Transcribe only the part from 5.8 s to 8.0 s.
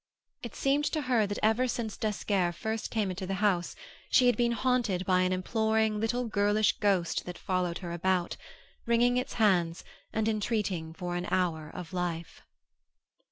little girlish ghost that followed her